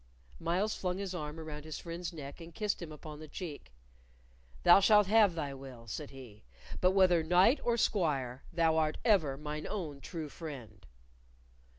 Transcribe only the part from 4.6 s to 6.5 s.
"Thou shalt have thy will," said he;